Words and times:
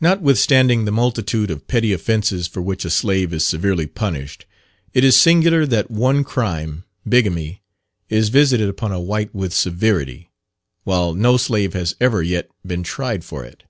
Notwithstanding 0.00 0.84
the 0.84 0.90
multitude 0.90 1.48
of 1.52 1.68
petty 1.68 1.92
offences 1.92 2.48
for 2.48 2.60
which 2.60 2.84
a 2.84 2.90
slave 2.90 3.32
is 3.32 3.44
severely 3.46 3.86
punished, 3.86 4.46
it 4.92 5.04
is 5.04 5.14
singular 5.14 5.64
that 5.64 5.92
one 5.92 6.24
crime 6.24 6.82
bigamy 7.08 7.62
is 8.08 8.30
visited 8.30 8.68
upon 8.68 8.90
a 8.90 8.98
white 8.98 9.32
with 9.32 9.54
severity, 9.54 10.32
while 10.82 11.14
no 11.14 11.36
slave 11.36 11.72
has 11.74 11.94
ever 12.00 12.20
yet 12.20 12.48
been 12.66 12.82
tried 12.82 13.22
for 13.24 13.44
it. 13.44 13.62